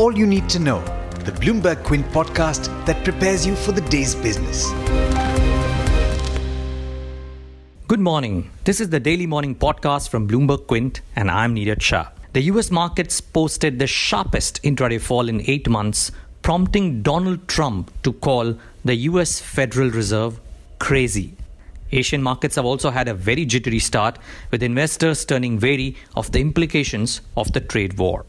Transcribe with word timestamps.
all 0.00 0.16
you 0.16 0.26
need 0.26 0.48
to 0.48 0.58
know, 0.58 0.80
the 1.26 1.32
Bloomberg 1.32 1.84
Quint 1.84 2.06
podcast 2.06 2.68
that 2.86 3.04
prepares 3.04 3.46
you 3.46 3.54
for 3.54 3.72
the 3.72 3.82
day's 3.82 4.14
business. 4.14 4.70
Good 7.86 8.00
morning. 8.00 8.50
This 8.64 8.80
is 8.80 8.88
the 8.88 8.98
daily 8.98 9.26
morning 9.26 9.54
podcast 9.54 10.08
from 10.08 10.26
Bloomberg 10.26 10.66
Quint, 10.68 11.02
and 11.16 11.30
I'm 11.30 11.54
Neeraj 11.54 11.82
Shah. 11.82 12.08
The 12.32 12.40
US 12.44 12.70
markets 12.70 13.20
posted 13.20 13.78
the 13.78 13.86
sharpest 13.86 14.62
intraday 14.62 14.98
fall 14.98 15.28
in 15.28 15.42
eight 15.46 15.68
months, 15.68 16.12
prompting 16.40 17.02
Donald 17.02 17.46
Trump 17.46 17.92
to 18.02 18.14
call 18.14 18.58
the 18.82 18.94
US 19.10 19.38
Federal 19.38 19.90
Reserve 19.90 20.40
crazy. 20.78 21.34
Asian 21.92 22.22
markets 22.22 22.56
have 22.56 22.64
also 22.64 22.88
had 22.88 23.06
a 23.06 23.12
very 23.12 23.44
jittery 23.44 23.78
start, 23.78 24.18
with 24.50 24.62
investors 24.62 25.26
turning 25.26 25.60
wary 25.60 25.94
of 26.16 26.32
the 26.32 26.40
implications 26.40 27.20
of 27.36 27.52
the 27.52 27.60
trade 27.60 27.98
war. 27.98 28.24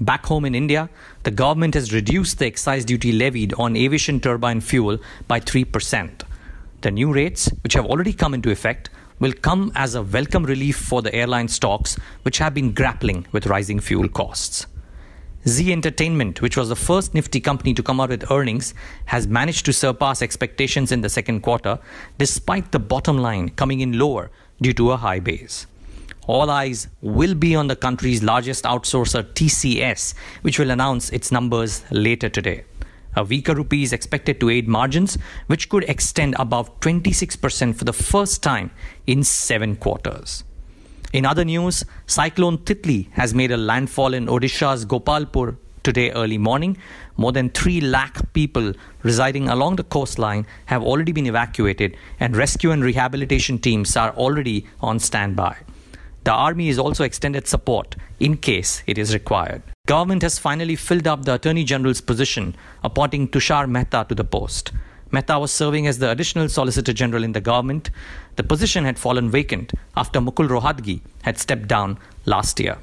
Back 0.00 0.24
home 0.24 0.46
in 0.46 0.54
India, 0.54 0.88
the 1.24 1.30
government 1.30 1.74
has 1.74 1.92
reduced 1.92 2.38
the 2.38 2.46
excise 2.46 2.86
duty 2.86 3.12
levied 3.12 3.52
on 3.58 3.76
aviation 3.76 4.18
turbine 4.18 4.62
fuel 4.62 4.98
by 5.28 5.40
3%. 5.40 6.22
The 6.80 6.90
new 6.90 7.12
rates, 7.12 7.50
which 7.62 7.74
have 7.74 7.84
already 7.84 8.14
come 8.14 8.32
into 8.32 8.50
effect, 8.50 8.88
will 9.18 9.34
come 9.34 9.70
as 9.74 9.94
a 9.94 10.02
welcome 10.02 10.44
relief 10.44 10.78
for 10.78 11.02
the 11.02 11.14
airline 11.14 11.48
stocks 11.48 11.98
which 12.22 12.38
have 12.38 12.54
been 12.54 12.72
grappling 12.72 13.26
with 13.32 13.46
rising 13.46 13.78
fuel 13.78 14.08
costs. 14.08 14.66
Zee 15.46 15.70
Entertainment, 15.70 16.40
which 16.40 16.56
was 16.56 16.70
the 16.70 16.76
first 16.76 17.12
Nifty 17.12 17.40
company 17.40 17.74
to 17.74 17.82
come 17.82 18.00
out 18.00 18.08
with 18.08 18.30
earnings, 18.30 18.72
has 19.06 19.26
managed 19.26 19.66
to 19.66 19.72
surpass 19.74 20.22
expectations 20.22 20.92
in 20.92 21.02
the 21.02 21.10
second 21.10 21.42
quarter, 21.42 21.78
despite 22.16 22.72
the 22.72 22.78
bottom 22.78 23.18
line 23.18 23.50
coming 23.50 23.80
in 23.80 23.98
lower 23.98 24.30
due 24.62 24.72
to 24.72 24.92
a 24.92 24.96
high 24.96 25.20
base. 25.20 25.66
All 26.30 26.48
eyes 26.48 26.86
will 27.00 27.34
be 27.34 27.56
on 27.56 27.66
the 27.66 27.74
country's 27.74 28.22
largest 28.22 28.62
outsourcer, 28.62 29.24
TCS, 29.24 30.14
which 30.42 30.60
will 30.60 30.70
announce 30.70 31.10
its 31.10 31.32
numbers 31.32 31.82
later 31.90 32.28
today. 32.28 32.62
A 33.16 33.24
weaker 33.24 33.52
rupee 33.52 33.82
is 33.82 33.92
expected 33.92 34.38
to 34.38 34.48
aid 34.48 34.68
margins, 34.68 35.18
which 35.48 35.68
could 35.68 35.82
extend 35.88 36.36
above 36.38 36.78
26% 36.78 37.74
for 37.74 37.84
the 37.84 37.92
first 37.92 38.44
time 38.44 38.70
in 39.08 39.24
seven 39.24 39.74
quarters. 39.74 40.44
In 41.12 41.26
other 41.26 41.44
news, 41.44 41.84
Cyclone 42.06 42.58
Titli 42.58 43.10
has 43.14 43.34
made 43.34 43.50
a 43.50 43.56
landfall 43.56 44.14
in 44.14 44.26
Odisha's 44.26 44.86
Gopalpur 44.86 45.56
today 45.82 46.12
early 46.12 46.38
morning. 46.38 46.78
More 47.16 47.32
than 47.32 47.50
3 47.50 47.80
lakh 47.80 48.32
people 48.34 48.72
residing 49.02 49.48
along 49.48 49.76
the 49.76 49.82
coastline 49.82 50.46
have 50.66 50.84
already 50.84 51.10
been 51.10 51.26
evacuated, 51.26 51.96
and 52.20 52.36
rescue 52.36 52.70
and 52.70 52.84
rehabilitation 52.84 53.58
teams 53.58 53.96
are 53.96 54.12
already 54.12 54.68
on 54.80 55.00
standby. 55.00 55.56
The 56.24 56.32
army 56.32 56.68
is 56.68 56.78
also 56.78 57.04
extended 57.04 57.46
support 57.48 57.96
in 58.18 58.36
case 58.36 58.82
it 58.86 58.98
is 58.98 59.14
required. 59.14 59.62
Government 59.86 60.22
has 60.22 60.38
finally 60.38 60.76
filled 60.76 61.06
up 61.06 61.24
the 61.24 61.34
Attorney 61.34 61.64
General's 61.64 62.02
position, 62.02 62.54
appointing 62.84 63.28
Tushar 63.28 63.68
Mehta 63.68 64.04
to 64.08 64.14
the 64.14 64.24
post. 64.24 64.72
Mehta 65.12 65.38
was 65.38 65.50
serving 65.50 65.86
as 65.86 65.98
the 65.98 66.10
additional 66.10 66.48
Solicitor 66.48 66.92
General 66.92 67.24
in 67.24 67.32
the 67.32 67.40
government. 67.40 67.90
The 68.36 68.44
position 68.44 68.84
had 68.84 68.98
fallen 68.98 69.30
vacant 69.30 69.72
after 69.96 70.20
Mukul 70.20 70.48
Rohatgi 70.48 71.00
had 71.22 71.38
stepped 71.38 71.66
down 71.66 71.98
last 72.26 72.60
year. 72.60 72.76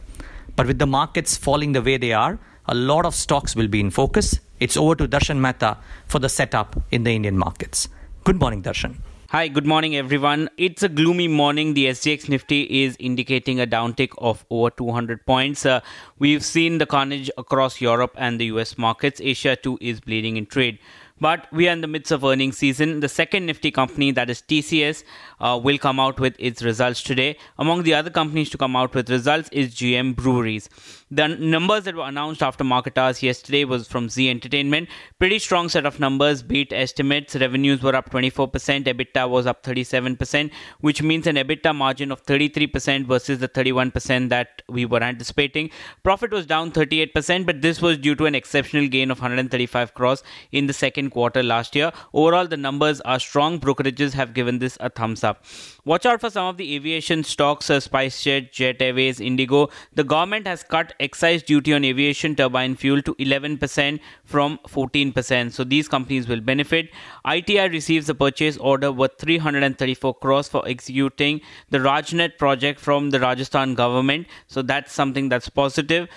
But 0.55 0.65
with 0.65 0.79
the 0.79 0.87
markets 0.87 1.37
falling 1.37 1.73
the 1.73 1.81
way 1.81 1.97
they 1.97 2.13
are, 2.13 2.39
a 2.65 2.75
lot 2.75 3.05
of 3.05 3.15
stocks 3.15 3.55
will 3.55 3.67
be 3.67 3.79
in 3.79 3.91
focus. 3.91 4.39
It's 4.59 4.75
over 4.75 4.95
to 4.95 5.07
Darshan 5.07 5.39
Mehta 5.39 5.77
for 6.07 6.19
the 6.19 6.27
setup 6.27 6.81
in 6.91 7.03
the 7.03 7.11
Indian 7.11 7.37
markets. 7.37 7.87
Good 8.23 8.39
morning, 8.39 8.63
Darshan. 8.63 8.97
Hi, 9.31 9.49
good 9.49 9.65
morning, 9.65 9.93
everyone. 9.93 10.49
It's 10.55 10.83
a 10.83 10.87
gloomy 10.87 11.27
morning. 11.27 11.73
The 11.73 11.87
SGX 11.87 12.29
Nifty 12.29 12.61
is 12.83 12.95
indicating 12.97 13.59
a 13.59 13.67
downtick 13.67 14.11
of 14.19 14.45
over 14.49 14.69
200 14.69 15.25
points. 15.25 15.65
Uh, 15.65 15.81
we've 16.17 16.45
seen 16.45 16.77
the 16.77 16.85
carnage 16.85 17.29
across 17.37 17.81
Europe 17.81 18.15
and 18.15 18.39
the 18.39 18.45
US 18.45 18.77
markets. 18.77 19.19
Asia, 19.21 19.57
too, 19.57 19.77
is 19.81 19.99
bleeding 19.99 20.37
in 20.37 20.45
trade. 20.45 20.79
But 21.19 21.47
we 21.51 21.67
are 21.67 21.71
in 21.71 21.81
the 21.81 21.87
midst 21.87 22.11
of 22.11 22.23
earnings 22.23 22.57
season. 22.57 22.99
The 22.99 23.09
second 23.09 23.47
Nifty 23.47 23.71
company, 23.71 24.11
that 24.11 24.29
is 24.29 24.41
TCS, 24.41 25.03
uh, 25.39 25.59
will 25.61 25.77
come 25.77 25.99
out 25.99 26.19
with 26.19 26.35
its 26.37 26.61
results 26.61 27.01
today. 27.01 27.37
Among 27.57 27.83
the 27.83 27.93
other 27.93 28.09
companies 28.09 28.49
to 28.51 28.57
come 28.57 28.75
out 28.75 28.93
with 28.93 29.09
results 29.09 29.49
is 29.51 29.73
GM 29.73 30.15
Breweries. 30.15 30.69
The 31.09 31.29
numbers 31.29 31.85
that 31.85 31.95
were 31.95 32.03
announced 32.03 32.43
after 32.43 32.63
market 32.63 32.97
hours 32.97 33.23
yesterday 33.23 33.63
was 33.63 33.87
from 33.87 34.09
Zee 34.09 34.29
Entertainment. 34.29 34.89
Pretty 35.19 35.39
strong 35.39 35.69
set 35.69 35.85
of 35.85 35.99
numbers, 35.99 36.43
beat 36.43 36.73
estimates. 36.73 37.35
Revenues 37.35 37.81
were 37.81 37.95
up 37.95 38.09
24%, 38.11 38.85
EBITDA 38.85 39.29
was 39.29 39.47
up 39.47 39.63
37%, 39.63 40.51
which 40.81 41.01
means 41.01 41.25
an 41.25 41.37
EBITDA 41.37 41.73
margin 41.73 42.11
of 42.11 42.25
33% 42.25 43.05
versus 43.05 43.39
the 43.39 43.47
31% 43.47 44.29
that 44.29 44.61
we 44.67 44.85
were 44.85 45.01
anticipating. 45.01 45.69
Profit 46.03 46.31
was 46.31 46.45
down 46.45 46.71
38%, 46.71 47.45
but 47.45 47.61
this 47.61 47.81
was 47.81 47.97
due 47.97 48.15
to 48.15 48.25
an 48.25 48.35
exceptional 48.35 48.87
gain 48.87 49.09
of 49.09 49.19
135 49.19 49.93
crores 49.93 50.23
in 50.51 50.67
the 50.67 50.73
second 50.73 51.06
quarter 51.09 51.43
last 51.43 51.75
year. 51.75 51.91
Overall, 52.13 52.47
the 52.47 52.57
numbers 52.57 53.01
are 53.01 53.19
strong. 53.19 53.59
Brokerages 53.59 54.13
have 54.13 54.33
given 54.33 54.59
this 54.59 54.77
a 54.79 54.89
thumbs 54.89 55.23
up. 55.23 55.43
Watch 55.85 56.05
out 56.05 56.21
for 56.21 56.29
some 56.29 56.47
of 56.47 56.57
the 56.57 56.75
aviation 56.75 57.23
stocks, 57.23 57.69
uh, 57.69 57.79
SpiceJet, 57.79 58.51
Jet 58.51 58.81
Airways, 58.81 59.19
Indigo. 59.19 59.69
The 59.93 60.03
government 60.03 60.47
has 60.47 60.63
cut 60.63 60.93
excise 60.99 61.43
duty 61.43 61.73
on 61.73 61.85
aviation 61.85 62.35
turbine 62.35 62.75
fuel 62.75 63.01
to 63.03 63.15
11% 63.15 63.99
from 64.25 64.59
14%. 64.67 65.51
So 65.53 65.63
these 65.63 65.87
companies 65.87 66.27
will 66.27 66.41
benefit. 66.41 66.89
ITI 67.25 67.69
receives 67.69 68.09
a 68.09 68.15
purchase 68.15 68.57
order 68.57 68.91
worth 68.91 69.17
334 69.19 70.15
crores 70.15 70.47
for 70.47 70.67
executing 70.67 71.41
the 71.69 71.79
Rajnet 71.79 72.37
project 72.37 72.79
from 72.79 73.11
the 73.11 73.19
Rajasthan 73.19 73.75
government. 73.75 74.27
So 74.47 74.61
that's 74.61 74.93
something 74.93 75.29
that's 75.29 75.49
positive. 75.49 76.07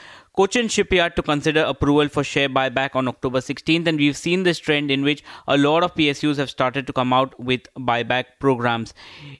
Cochin 0.40 0.68
Shipyard 0.68 1.16
to 1.16 1.22
consider 1.22 1.60
approval 1.64 2.08
for 2.08 2.24
share 2.24 2.48
buyback 2.48 2.96
on 2.96 3.06
October 3.08 3.40
16th, 3.40 3.86
and 3.86 3.98
we've 3.98 4.16
seen 4.16 4.42
this 4.42 4.58
trend 4.58 4.90
in 4.90 5.02
which 5.02 5.22
a 5.46 5.58
lot 5.58 5.82
of 5.82 5.94
PSUs 5.94 6.38
have 6.38 6.48
started 6.48 6.86
to 6.86 6.94
come 6.94 7.12
out 7.12 7.38
with 7.38 7.60
buyback 7.76 8.24
programs. 8.38 8.94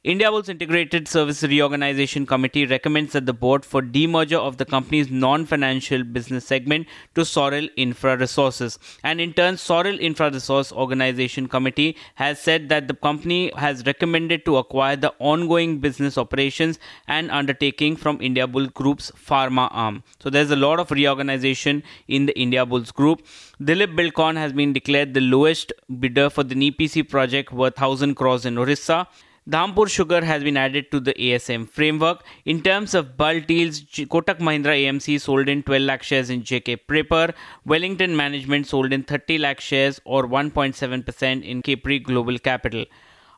Indiabulls 0.05 0.51
Integrated 0.51 1.09
Service 1.09 1.43
Reorganization 1.43 2.27
Committee 2.27 2.67
recommends 2.67 3.15
that 3.15 3.25
the 3.25 3.33
board 3.33 3.65
for 3.65 3.81
demerger 3.81 4.39
of 4.39 4.59
the 4.59 4.67
company's 4.67 5.11
non-financial 5.11 6.05
business 6.05 6.45
segment 6.45 6.87
to 7.15 7.23
Soril 7.23 7.71
Infra 7.77 8.19
Resources, 8.19 8.79
and 9.03 9.23
in 9.23 9.33
turn, 9.33 9.55
Soril 9.55 9.99
Infra 9.99 10.31
Resource 10.31 10.71
Organization 10.71 11.49
Committee 11.49 11.97
has 12.17 12.39
said 12.39 12.69
that 12.69 12.89
the 12.89 12.95
company 12.95 13.51
has 13.57 13.87
recommended 13.87 14.45
to 14.45 14.59
acquire 14.59 14.97
the 14.97 15.15
ongoing 15.19 15.79
business 15.79 16.19
operations 16.19 16.79
and 17.09 17.31
undertaking 17.31 17.97
from 17.97 18.19
Indiabulls 18.19 18.75
Group's 18.75 19.11
pharma 19.13 19.71
arm. 19.73 20.03
So 20.19 20.29
there's 20.29 20.51
a 20.51 20.57
lot 20.57 20.79
of 20.79 20.90
reorganization 20.91 21.83
in 22.09 22.27
the 22.27 22.39
India 22.39 22.67
Bulls 22.67 22.93
group. 22.93 23.27
Dilip 23.61 23.97
Buildcon 23.97 24.37
has 24.37 24.53
been 24.53 24.73
declared 24.73 25.15
the 25.15 25.21
lowest 25.21 25.73
bidder 25.99 26.31
for 26.31 26.45
the 26.45 26.55
NEPC 26.55 27.09
project 27.09 27.53
worth 27.53 27.79
1000 27.79 28.15
crores 28.15 28.45
in 28.45 28.59
Orissa. 28.59 29.07
Dhampur 29.49 29.89
Sugar 29.89 30.25
has 30.25 30.45
been 30.45 30.57
added 30.57 30.91
to 30.93 31.01
the 31.01 31.15
ASM 31.15 31.69
framework. 31.69 32.25
In 32.45 32.61
terms 32.63 32.95
of 32.95 33.17
bulk 33.17 33.47
deals, 33.47 33.81
Kotak 33.81 34.39
Mahindra 34.39 34.77
AMC 34.77 35.21
sold 35.21 35.49
in 35.49 35.63
12 35.63 35.83
lakh 35.83 36.03
shares 36.03 36.31
in 36.31 36.43
JK 36.43 36.87
Paper. 36.87 37.33
Wellington 37.65 38.15
Management 38.15 38.67
sold 38.67 38.93
in 38.93 39.03
30 39.03 39.39
lakh 39.39 39.61
shares 39.61 40.01
or 40.05 40.29
1.7% 40.29 41.43
in 41.43 41.63
Capri 41.63 41.99
Global 41.99 42.39
Capital. 42.39 42.85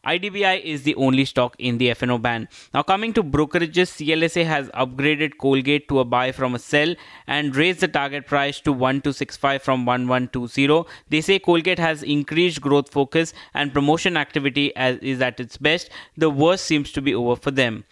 IDBI 0.04 0.64
is 0.64 0.82
the 0.82 0.96
only 0.96 1.24
stock 1.24 1.54
in 1.60 1.78
the 1.78 1.88
FNO 1.90 2.20
ban. 2.20 2.48
Now, 2.74 2.82
coming 2.82 3.12
to 3.12 3.22
brokerages, 3.22 3.92
CLSA 3.96 4.44
has 4.44 4.68
upgraded 4.70 5.38
Colgate 5.38 5.88
to 5.88 6.00
a 6.00 6.04
buy 6.04 6.32
from 6.32 6.56
a 6.56 6.58
sell 6.58 6.96
and 7.28 7.54
raised 7.54 7.80
the 7.80 7.86
target 7.86 8.26
price 8.26 8.58
to 8.62 8.72
1265 8.72 9.62
from 9.62 9.86
1120. 9.86 10.90
They 11.08 11.20
say 11.20 11.38
Colgate 11.38 11.78
has 11.78 12.02
increased 12.02 12.60
growth 12.60 12.90
focus 12.90 13.32
and 13.54 13.72
promotion 13.72 14.16
activity 14.16 14.74
as 14.74 14.98
is 14.98 15.20
at 15.20 15.38
its 15.38 15.56
best. 15.56 15.88
The 16.16 16.30
worst 16.30 16.64
seems 16.64 16.90
to 16.92 17.00
be 17.00 17.14
over 17.14 17.36
for 17.36 17.52
them. 17.52 17.84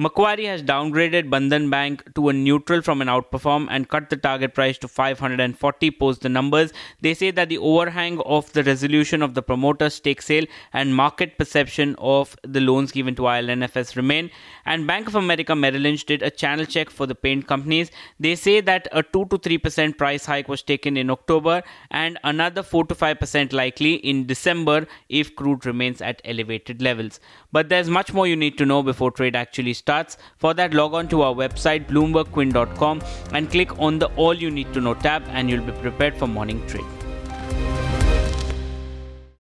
Macquarie 0.00 0.44
has 0.44 0.62
downgraded 0.62 1.28
Bandhan 1.28 1.70
Bank 1.70 2.14
to 2.14 2.28
a 2.28 2.32
neutral 2.32 2.82
from 2.82 3.02
an 3.02 3.08
outperform 3.08 3.66
and 3.68 3.88
cut 3.88 4.10
the 4.10 4.16
target 4.16 4.54
price 4.54 4.78
to 4.78 4.86
540 4.86 5.90
post 5.90 6.20
the 6.20 6.28
numbers. 6.28 6.72
They 7.00 7.14
say 7.14 7.32
that 7.32 7.48
the 7.48 7.58
overhang 7.58 8.20
of 8.20 8.52
the 8.52 8.62
resolution 8.62 9.22
of 9.22 9.34
the 9.34 9.42
promoter 9.42 9.90
stake 9.90 10.22
sale 10.22 10.44
and 10.72 10.94
market 10.94 11.36
perception 11.36 11.96
of 11.98 12.36
the 12.44 12.60
loans 12.60 12.92
given 12.92 13.16
to 13.16 13.26
IL&FS 13.26 13.96
remain. 13.96 14.30
And 14.64 14.86
Bank 14.86 15.08
of 15.08 15.16
America 15.16 15.56
Merrill 15.56 15.80
Lynch 15.80 16.04
did 16.04 16.22
a 16.22 16.30
channel 16.30 16.64
check 16.64 16.90
for 16.90 17.06
the 17.06 17.16
paint 17.16 17.48
companies. 17.48 17.90
They 18.20 18.36
say 18.36 18.60
that 18.60 18.86
a 18.92 19.02
2 19.02 19.24
to 19.24 19.36
3% 19.36 19.98
price 19.98 20.24
hike 20.24 20.46
was 20.46 20.62
taken 20.62 20.96
in 20.96 21.10
October 21.10 21.64
and 21.90 22.20
another 22.22 22.62
4 22.62 22.84
to 22.84 22.94
5% 22.94 23.52
likely 23.52 23.94
in 23.94 24.26
December 24.26 24.86
if 25.08 25.34
crude 25.34 25.66
remains 25.66 26.00
at 26.00 26.22
elevated 26.24 26.80
levels. 26.80 27.18
But 27.50 27.68
there's 27.68 27.90
much 27.90 28.12
more 28.12 28.28
you 28.28 28.36
need 28.36 28.56
to 28.58 28.64
know 28.64 28.84
before 28.84 29.10
trade 29.10 29.34
actually 29.34 29.74
starts 29.74 29.87
starts. 29.88 30.18
For 30.36 30.54
that, 30.60 30.78
log 30.82 31.00
on 31.02 31.08
to 31.16 31.22
our 31.22 31.34
website 31.42 31.90
bloombergquint.com 31.94 33.02
and 33.32 33.50
click 33.56 33.76
on 33.88 33.98
the 33.98 34.14
All 34.22 34.46
You 34.46 34.54
Need 34.60 34.72
to 34.78 34.86
Know 34.88 34.94
tab, 35.08 35.34
and 35.40 35.48
you'll 35.50 35.68
be 35.72 35.76
prepared 35.88 36.16
for 36.22 36.32
morning 36.38 36.64
trade. 36.66 36.97